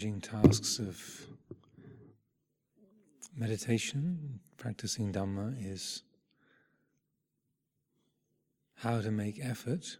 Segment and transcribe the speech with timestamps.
[0.00, 1.26] tasks of
[3.36, 6.04] meditation, practicing Dhamma, is
[8.76, 9.98] how to make effort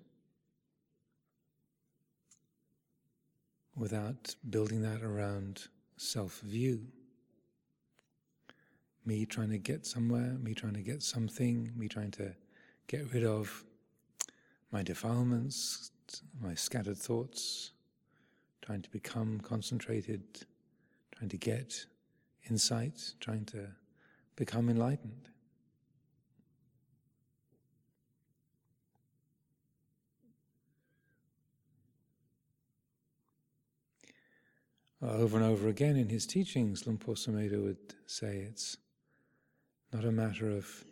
[3.76, 5.68] without building that around
[5.98, 6.86] self view.
[9.04, 12.34] Me trying to get somewhere, me trying to get something, me trying to
[12.86, 13.64] get rid of
[14.72, 15.90] my defilements,
[16.40, 17.72] my scattered thoughts
[18.62, 20.22] trying to become concentrated,
[21.12, 21.86] trying to get
[22.48, 23.66] insight, trying to
[24.36, 25.28] become enlightened.
[35.02, 38.76] Uh, over and over again in his teachings, Luang Por Sumedho would say it's
[39.92, 40.84] not a matter of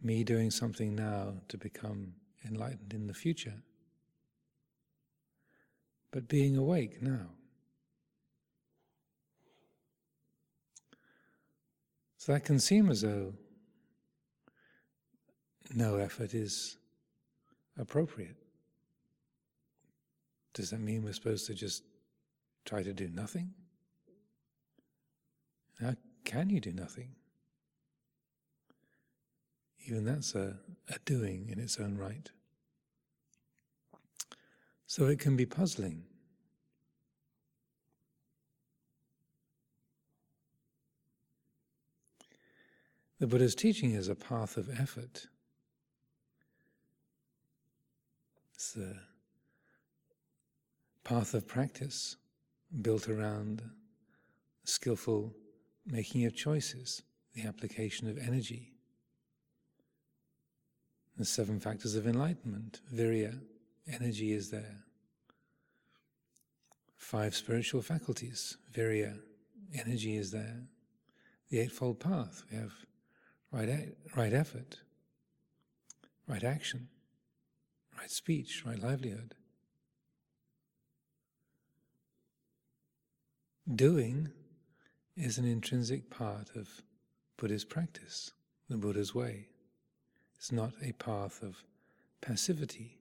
[0.00, 2.14] me doing something now to become
[2.46, 3.54] enlightened in the future
[6.10, 7.28] but being awake now.
[12.16, 13.34] So that can seem as though
[15.74, 16.76] no effort is
[17.78, 18.36] appropriate.
[20.54, 21.84] Does that mean we're supposed to just
[22.64, 23.54] try to do nothing?
[25.80, 27.10] How can you do nothing?
[29.86, 30.56] Even that's a,
[30.88, 32.28] a doing in its own right.
[34.88, 36.02] So it can be puzzling.
[43.20, 45.26] The Buddha's teaching is a path of effort.
[48.54, 48.96] It's the
[51.04, 52.16] path of practice
[52.80, 53.60] built around
[54.64, 55.34] skillful
[55.84, 57.02] making of choices,
[57.34, 58.72] the application of energy.
[61.18, 63.38] The seven factors of enlightenment, virya,
[63.88, 64.84] energy is there.
[66.96, 69.18] Five spiritual faculties, virya, uh,
[69.74, 70.62] energy is there.
[71.50, 72.72] The Eightfold Path, we have
[73.50, 74.80] right, right effort,
[76.26, 76.88] right action,
[77.98, 79.34] right speech, right livelihood.
[83.74, 84.30] Doing
[85.16, 86.68] is an intrinsic part of
[87.36, 88.32] Buddhist practice,
[88.68, 89.48] the Buddha's way.
[90.36, 91.64] It's not a path of
[92.20, 92.97] passivity.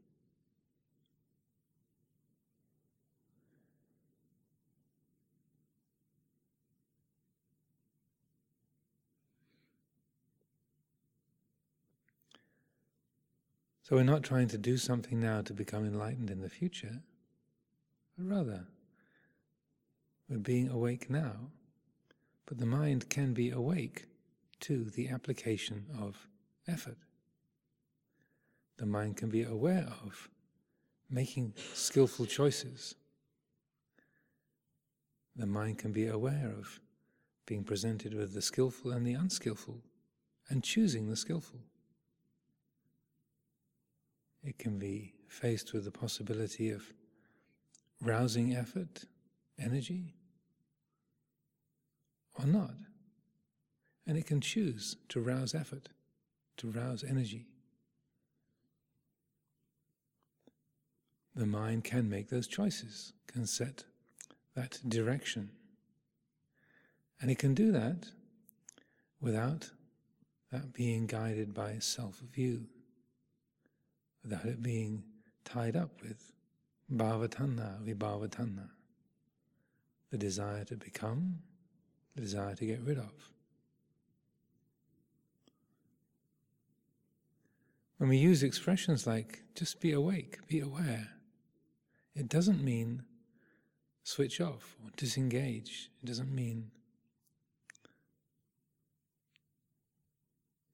[13.88, 17.04] So we're not trying to do something now to become enlightened in the future,
[18.18, 18.68] but rather
[20.28, 21.52] we're being awake now,
[22.46, 24.08] but the mind can be awake
[24.60, 26.28] to the application of
[26.68, 26.98] effort.
[28.76, 30.28] The mind can be aware of
[31.10, 32.94] making skillful choices.
[35.38, 36.82] The mind can be aware of
[37.46, 39.80] being presented with the skillful and the unskillful
[40.50, 41.62] and choosing the skillful.
[44.48, 46.94] It can be faced with the possibility of
[48.02, 49.04] rousing effort,
[49.60, 50.14] energy,
[52.40, 52.72] or not.
[54.08, 55.90] And it can choose to rouse effort,
[56.58, 57.48] to rouse energy.
[61.36, 63.84] The mind can make those choices, can set
[64.56, 65.50] that direction.
[67.20, 68.12] And it can do that
[69.20, 69.72] without
[70.54, 72.68] that being guided by self view
[74.28, 75.04] without it being
[75.46, 76.34] tied up with
[76.94, 78.68] bhavatanha, vibhavatanha,
[80.12, 81.40] the desire to become,
[82.16, 83.32] the desire to get rid of.
[87.98, 91.08] When we use expressions like just be awake, be aware,
[92.14, 93.04] it doesn't mean
[94.04, 95.90] switch off or disengage.
[96.04, 96.72] It doesn't mean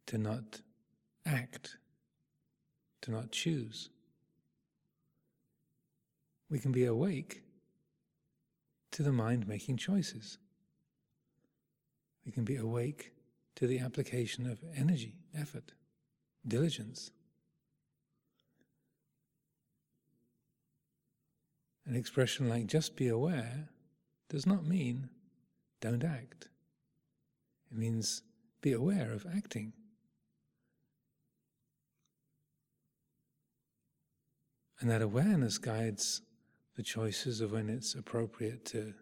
[0.07, 0.61] to not
[1.25, 1.77] act
[3.03, 3.89] to not choose.
[6.49, 7.43] We can be awake
[8.91, 10.37] to the mind making choices.
[12.25, 13.11] We can be awake
[13.55, 15.73] to the application of energy, effort,
[16.47, 17.11] diligence.
[21.85, 23.67] An expression like just be aware
[24.29, 25.09] does not mean
[25.81, 26.47] don't act.
[27.69, 28.21] It means
[28.61, 29.73] be aware of acting.
[34.83, 36.23] And that awareness guides
[36.75, 38.93] the choices of when it's appropriate to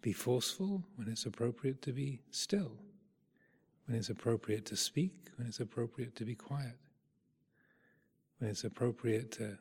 [0.00, 2.72] be forceful, when it's appropriate to be still,
[3.84, 6.78] when it's appropriate to speak, when it's appropriate to be quiet,
[8.38, 9.58] when it's appropriate to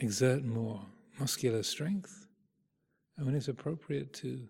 [0.00, 0.84] exert more
[1.20, 2.26] muscular strength,
[3.16, 4.40] and when it's appropriate to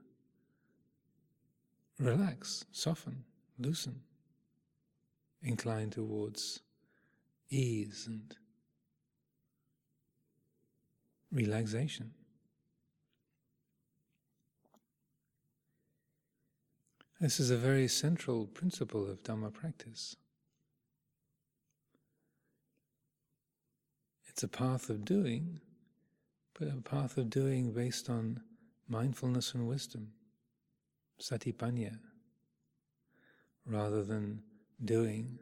[2.01, 3.23] relax, soften,
[3.59, 4.01] loosen,
[5.43, 6.61] incline towards
[7.51, 8.35] ease and
[11.35, 12.13] relaxation.
[17.21, 20.17] This is a very central principle of Dhamma practice.
[24.29, 25.61] It's a path of doing,
[26.59, 28.41] but a path of doing based on
[28.89, 30.13] mindfulness and wisdom,
[31.21, 31.99] satipanya,
[33.67, 34.43] rather than
[34.85, 35.39] doing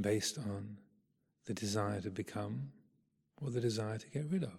[0.00, 0.76] based on
[1.46, 2.70] the desire to become
[3.42, 4.58] or the desire to get rid of.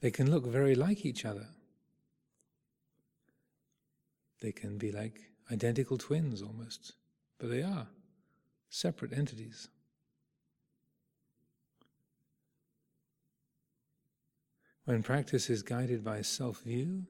[0.00, 1.48] They can look very like each other.
[4.40, 5.18] They can be like
[5.50, 6.92] identical twins almost,
[7.38, 7.88] but they are
[8.68, 9.68] separate entities.
[14.84, 17.06] When practice is guided by self view,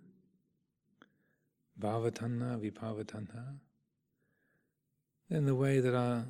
[1.79, 3.59] bhavatanha, vibhavatanha,
[5.29, 6.25] then the way that our,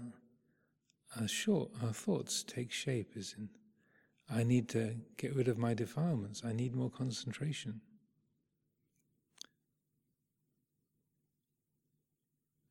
[1.20, 3.48] our, short, our thoughts take shape is in
[4.28, 7.80] I need to get rid of my defilements, I need more concentration.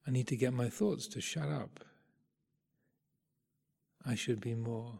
[0.08, 1.80] I need to get my thoughts to shut up.
[4.06, 5.00] I should be more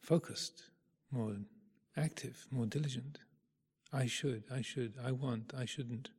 [0.00, 0.62] focused,
[1.10, 1.36] more
[1.96, 3.18] active, more diligent.
[3.92, 6.10] I should, I should, I want, I shouldn't.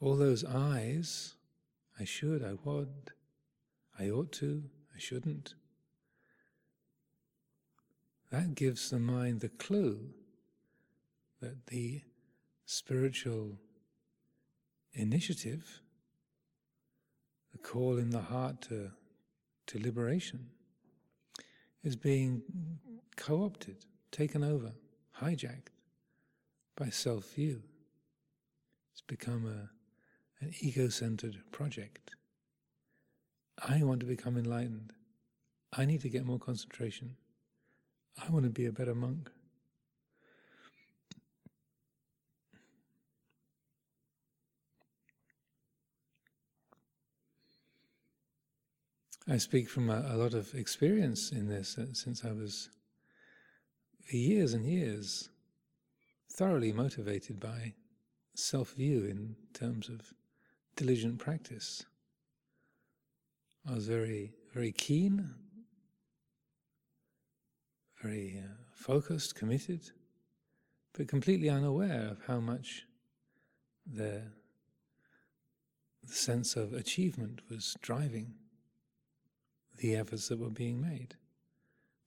[0.00, 1.34] All those I's,
[2.00, 3.10] I should, I would,
[3.98, 4.64] I ought to,
[4.94, 5.54] I shouldn't,
[8.30, 10.10] that gives the mind the clue
[11.40, 12.02] that the
[12.66, 13.58] spiritual
[14.92, 15.80] initiative,
[17.52, 18.90] the call in the heart to,
[19.66, 20.50] to liberation,
[21.82, 22.42] is being
[23.16, 24.72] co opted, taken over,
[25.20, 25.68] hijacked
[26.76, 27.62] by self view.
[28.92, 29.77] It's become a,
[30.40, 32.10] an ego centered project.
[33.66, 34.92] I want to become enlightened.
[35.76, 37.16] I need to get more concentration.
[38.24, 39.30] I want to be a better monk.
[49.30, 52.70] I speak from a, a lot of experience in this uh, since I was,
[54.00, 55.28] for years and years,
[56.32, 57.74] thoroughly motivated by
[58.34, 60.14] self view in terms of
[60.78, 61.84] diligent practice.
[63.68, 65.34] I was very, very keen,
[68.00, 69.90] very uh, focused, committed,
[70.96, 72.84] but completely unaware of how much
[73.92, 74.22] the,
[76.04, 78.34] the sense of achievement was driving
[79.78, 81.16] the efforts that were being made,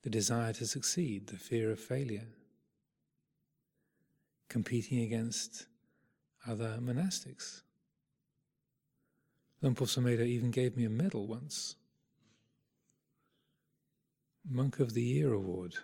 [0.03, 2.27] the desire to succeed, the fear of failure,
[4.47, 5.65] competing against
[6.47, 7.63] other monastics.
[9.61, 11.75] Luang Por Sumedho even gave me a medal once.
[14.49, 15.75] Monk of the Year award.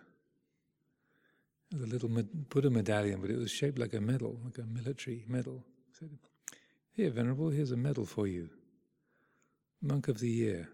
[1.69, 5.63] The little Buddha medallion, but it was shaped like a medal, like a military medal.
[5.91, 6.09] Said,
[6.93, 8.49] Here, Venerable, here's a medal for you.
[9.81, 10.69] Monk of the Year.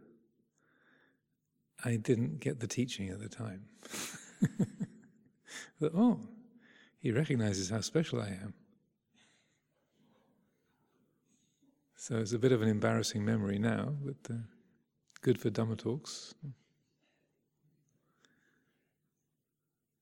[1.83, 3.65] I didn't get the teaching at the time.
[5.79, 6.21] but, oh,
[6.99, 8.53] he recognizes how special I am.
[12.03, 14.39] So it's a bit of an embarrassing memory now, but uh,
[15.21, 16.35] good for Dhamma talks.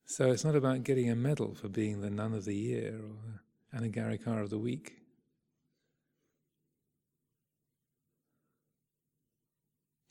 [0.06, 3.78] So it's not about getting a medal for being the nun of the year or
[3.78, 4.94] the Anagarika of the week.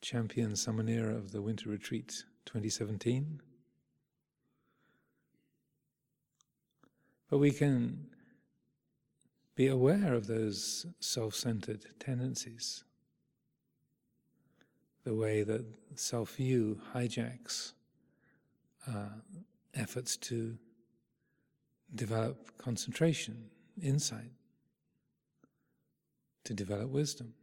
[0.00, 3.40] champion Samanera of the Winter Retreat 2017.
[7.28, 8.06] But we can
[9.61, 12.83] be aware of those self centered tendencies,
[15.05, 17.75] the way that self view hijacks
[18.88, 19.11] uh,
[19.75, 20.57] efforts to
[21.95, 23.50] develop concentration,
[23.83, 24.33] insight,
[26.45, 27.35] to develop wisdom.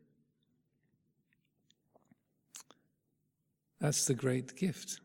[3.79, 5.01] That's the great gift.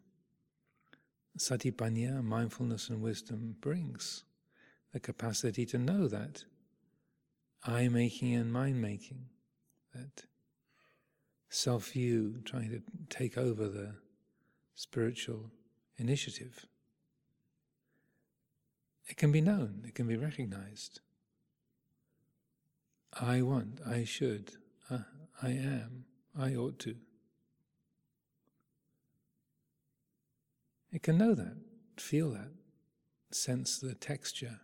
[1.36, 4.24] Satipanya, mindfulness and wisdom brings
[4.94, 6.44] the capacity to know that
[7.64, 9.26] I making and mind making,
[9.94, 10.24] that
[11.48, 13.94] self view trying to take over the
[14.74, 15.50] spiritual
[15.96, 16.66] initiative.
[19.06, 21.00] It can be known, it can be recognized.
[23.20, 24.52] I want, I should,
[24.90, 25.00] uh,
[25.42, 26.06] I am,
[26.38, 26.96] I ought to.
[30.90, 31.56] It can know that,
[31.98, 32.52] feel that,
[33.30, 34.60] sense the texture,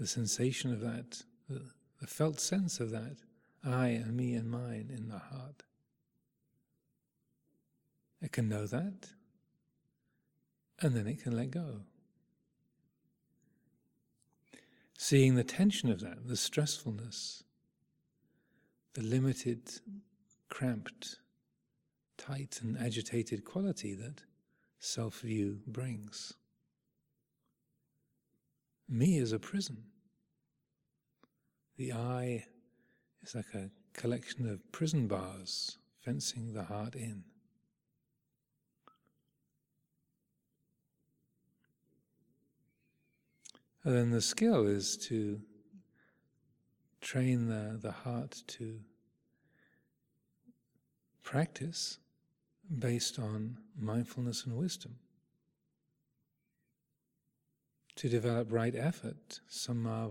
[0.00, 1.60] the sensation of that, the,
[2.06, 3.18] felt sense of that,
[3.62, 5.62] I and me and mine in the heart.
[8.22, 9.10] It can know that,
[10.80, 11.82] and then it can let go.
[14.96, 17.42] Seeing the tension of that, the stressfulness,
[18.94, 19.70] the limited,
[20.48, 21.16] cramped,
[22.16, 24.22] tight, and agitated quality that
[24.78, 26.32] self view brings.
[28.88, 29.89] Me is a prison.
[31.80, 32.44] The I
[33.22, 37.24] is like a collection of prison bars fencing the heart in.
[43.82, 45.40] And then the skill is to
[47.00, 48.80] train the, the heart to
[51.22, 51.98] practice
[52.78, 54.96] based on mindfulness and wisdom.
[57.96, 60.10] To develop right effort, samma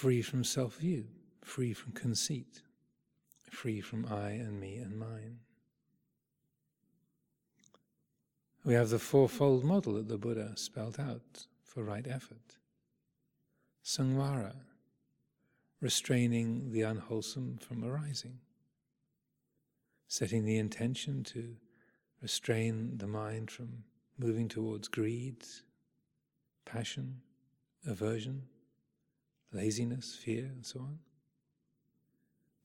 [0.00, 1.04] free from self view,
[1.44, 2.62] free from conceit,
[3.50, 5.40] free from I and me and mine.
[8.64, 12.56] We have the fourfold model that the Buddha spelled out for right effort.
[13.84, 14.54] Samvara,
[15.82, 18.38] restraining the unwholesome from arising.
[20.08, 21.56] Setting the intention to
[22.22, 23.84] restrain the mind from
[24.18, 25.44] moving towards greed,
[26.64, 27.20] passion,
[27.86, 28.44] aversion,
[29.52, 30.98] laziness, fear, and so on.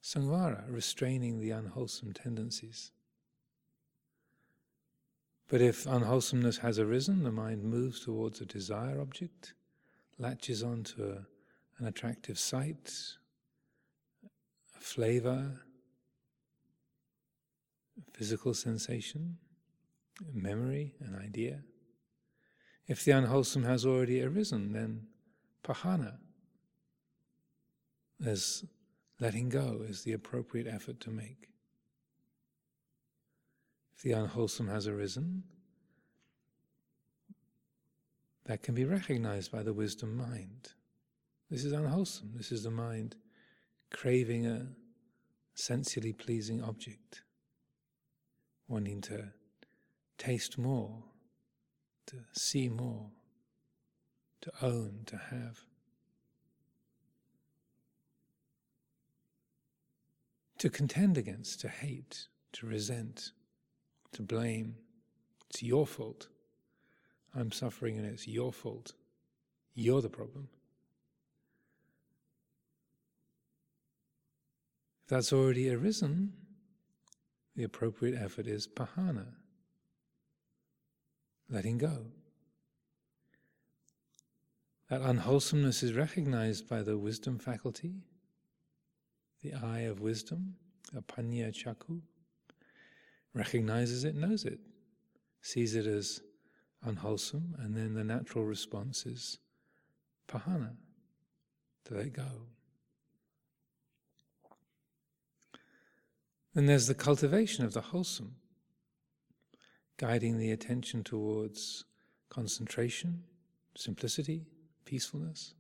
[0.04, 2.92] Samvara, restraining the unwholesome tendencies.
[5.48, 9.54] But if unwholesomeness has arisen, the mind moves towards a desire object,
[10.18, 11.26] latches onto a,
[11.80, 12.94] an attractive sight,
[14.76, 15.62] a flavor,
[17.98, 19.38] a physical sensation,
[20.22, 21.62] a memory, an idea.
[22.88, 25.08] If the unwholesome has already arisen, then
[25.64, 26.18] pahana,
[28.20, 28.66] there's
[29.20, 31.50] letting go is the appropriate effort to make.
[33.96, 35.44] If the unwholesome has arisen,
[38.46, 40.74] that can be recognized by the wisdom mind.
[41.50, 42.32] This is unwholesome.
[42.36, 43.16] This is the mind
[43.92, 44.68] craving a
[45.54, 47.22] sensually pleasing object,
[48.68, 49.32] wanting to
[50.18, 51.04] taste more,
[52.08, 53.10] to see more,
[54.42, 55.66] to own, to have.
[60.60, 63.32] To contend against, to hate, to resent
[64.16, 64.76] to blame.
[65.50, 66.28] It's your fault.
[67.36, 68.94] I'm suffering and it's your fault.
[69.74, 70.48] You're the problem.
[75.04, 76.32] If that's already arisen,
[77.56, 79.28] the appropriate effort is pahana,
[81.50, 82.06] letting go.
[84.90, 87.96] That unwholesomeness is recognized by the wisdom faculty,
[89.46, 90.56] the eye of wisdom,
[90.96, 92.02] apanya chaku
[93.34, 94.60] recognizes it, knows it,
[95.42, 96.22] sees it as
[96.84, 99.38] unwholesome, and then the natural response is
[100.28, 100.72] pahana,
[101.86, 102.28] to let go.
[106.56, 108.36] Then there's the cultivation of the wholesome,
[109.98, 111.86] guiding the attention towards
[112.30, 113.24] concentration,
[113.78, 114.48] simplicity,
[114.86, 115.54] peacefulness.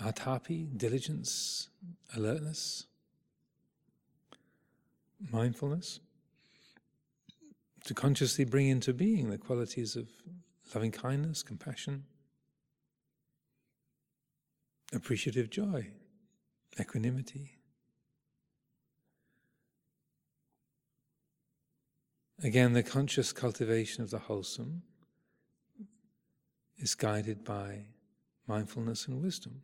[0.00, 1.68] Atapi, diligence,
[2.14, 2.86] alertness
[5.30, 6.00] mindfulness,
[7.84, 10.08] to consciously bring into being the qualities of
[10.74, 12.04] loving kindness, compassion,
[14.92, 15.86] appreciative joy,
[16.78, 17.56] equanimity.
[22.42, 24.82] Again, the conscious cultivation of the wholesome
[26.78, 27.84] is guided by
[28.46, 29.60] mindfulness and wisdom.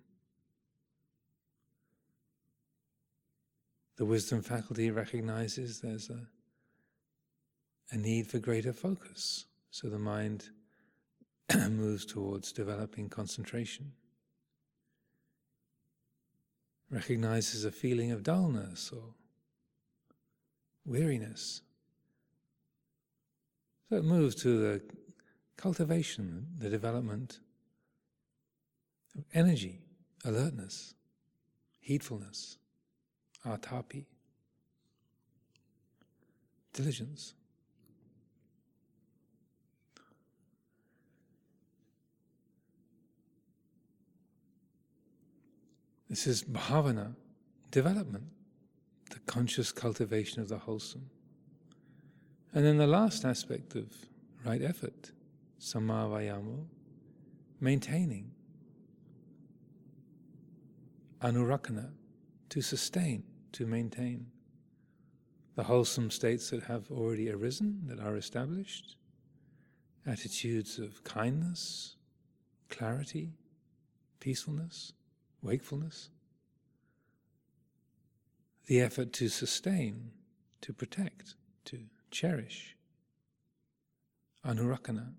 [3.97, 6.21] The wisdom faculty recognizes there's a,
[7.93, 10.51] a need for greater focus, so the mind
[11.71, 13.93] moves towards developing concentration.
[16.91, 19.15] Recognizes a feeling of dullness or
[20.85, 21.63] weariness.
[23.89, 24.83] So it moves to the
[25.57, 27.41] cultivation, the development
[29.17, 29.81] of energy,
[30.23, 30.95] alertness,
[31.81, 32.59] heedfulness
[33.47, 34.05] atapi,
[36.73, 37.35] diligence.
[46.09, 47.15] This is bhavana,
[47.71, 48.25] development,
[49.11, 51.11] the conscious cultivation of the wholesome.
[52.55, 53.93] And then the last aspect of
[54.45, 55.11] right effort,
[55.61, 56.65] samavayamo,
[57.61, 58.31] maintaining,
[61.21, 61.91] anurakkhana,
[62.51, 63.25] to sustain,
[63.57, 64.27] to maintain
[65.55, 68.97] the wholesome states that have already arisen, that are established,
[70.07, 71.97] attitudes of kindness,
[72.69, 73.31] clarity,
[74.21, 74.93] peacefulness,
[75.41, 76.11] wakefulness.
[78.67, 80.11] The effort to sustain,
[80.61, 81.79] to protect, to
[82.11, 82.77] cherish.
[84.45, 85.15] Anurakkhana.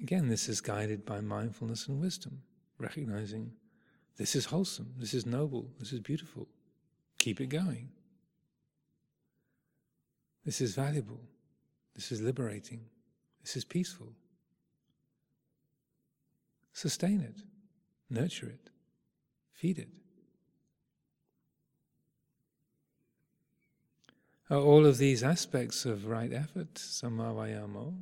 [0.00, 2.42] Again, this is guided by mindfulness and wisdom,
[2.78, 3.50] recognizing
[4.16, 6.46] this is wholesome, this is noble, this is beautiful.
[7.18, 7.88] Keep it going.
[10.44, 11.20] This is valuable,
[11.94, 12.82] this is liberating,
[13.42, 14.12] this is peaceful.
[16.72, 17.40] Sustain it,
[18.10, 18.70] nurture it,
[19.52, 19.88] feed it.
[24.50, 27.94] Are all of these aspects of right effort, samavayamo,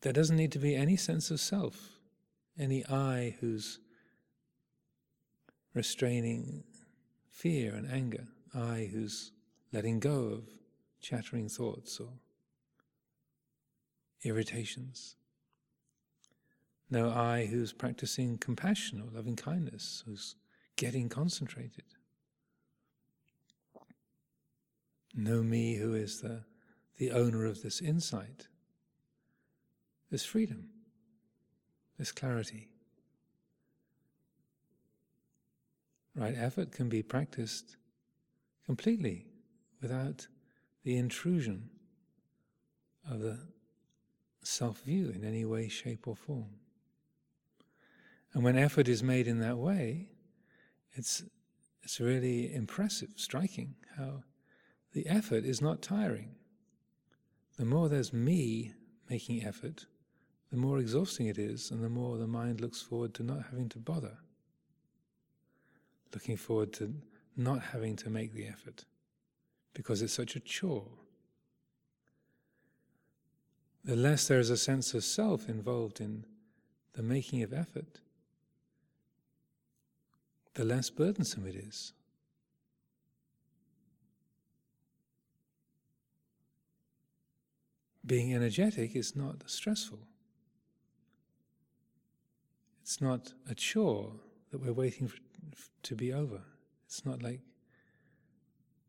[0.00, 1.98] there doesn't need to be any sense of self,
[2.58, 3.80] any I who's
[5.74, 6.64] restraining
[7.30, 9.32] fear and anger, I who's
[9.72, 10.44] letting go of
[11.00, 12.08] chattering thoughts or
[14.22, 15.16] irritations.
[16.90, 20.36] No I who's practicing compassion or loving kindness, who's
[20.76, 21.84] getting concentrated.
[25.14, 26.42] no me who is the,
[26.98, 28.48] the owner of this insight,
[30.10, 30.68] this freedom,
[31.98, 32.68] this clarity.
[36.16, 37.76] Right effort can be practiced
[38.64, 39.26] completely
[39.82, 40.26] without
[40.84, 41.70] the intrusion
[43.10, 43.38] of the
[44.42, 46.50] self view in any way, shape, or form.
[48.32, 50.08] And when effort is made in that way,
[50.92, 51.22] it's,
[51.82, 54.22] it's really impressive, striking how
[54.92, 56.34] the effort is not tiring.
[57.56, 58.72] The more there's me
[59.08, 59.86] making effort,
[60.50, 63.68] the more exhausting it is, and the more the mind looks forward to not having
[63.70, 64.18] to bother.
[66.14, 66.94] Looking forward to
[67.36, 68.84] not having to make the effort
[69.74, 70.86] because it's such a chore.
[73.84, 76.24] The less there is a sense of self involved in
[76.94, 78.00] the making of effort,
[80.54, 81.92] the less burdensome it is.
[88.06, 90.00] being energetic is not stressful.
[92.82, 94.12] It's not a chore
[94.50, 95.18] that we're waiting for,
[95.82, 96.42] to be over.
[96.86, 97.40] It's not like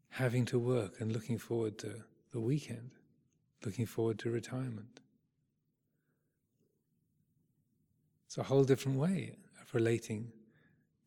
[0.10, 2.91] having to work and looking forward to the weekend,
[3.65, 5.02] looking forward to retirement.
[8.26, 10.32] It's a whole different way of relating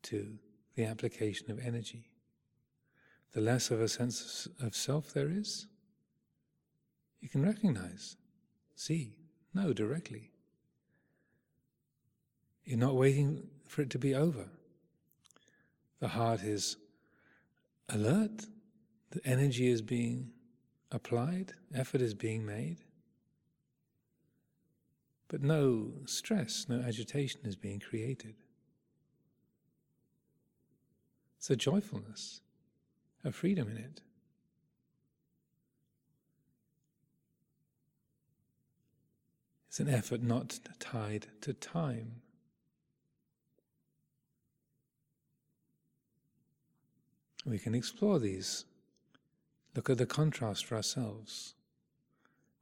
[0.03, 0.37] to
[0.75, 2.09] the application of energy.
[3.33, 5.67] The less of a sense of self there is,
[7.19, 8.15] you can recognize,
[8.75, 9.13] see,
[9.53, 10.31] know directly.
[12.63, 14.45] You're not waiting for it to be over.
[15.99, 16.77] The heart is
[17.89, 18.45] alert,
[19.11, 20.31] the energy is being
[20.91, 22.77] applied, effort is being made.
[25.27, 28.35] But no stress, no agitation is being created.
[31.37, 32.41] It's a joyfulness,
[33.23, 34.01] a freedom in it.
[39.67, 42.21] It's an effort not tied to time.
[47.49, 48.65] We can explore these.
[49.75, 51.55] Look at the contrast for ourselves.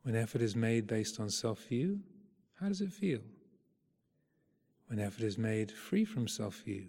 [0.04, 2.00] When effort is made based on self view,
[2.62, 3.20] how does it feel?
[4.88, 6.86] When effort is made free from self view,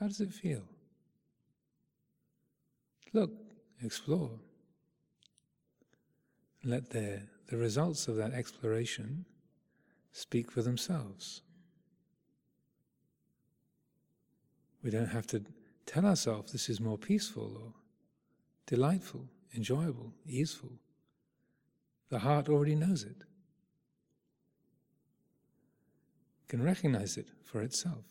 [0.00, 0.62] how does it feel?
[3.12, 3.30] Look,
[3.84, 4.30] explore.
[6.64, 9.26] Let the, the results of that exploration
[10.12, 11.42] speak for themselves.
[14.82, 15.42] We don't have to
[15.92, 17.72] tell ourselves this is more peaceful or
[18.66, 20.70] delightful, enjoyable, easeful.
[22.08, 23.24] The heart already knows it,
[26.48, 28.04] can recognize it for itself.